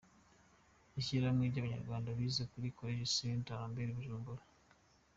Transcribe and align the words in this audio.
–Ishyirahamwe 0.99 1.45
ry’abanyarwanda 1.47 2.15
bize 2.17 2.43
kuri 2.51 2.67
collège 2.77 3.13
Saint 3.17 3.47
Albert 3.63 3.91
Bujumbura, 3.95 4.43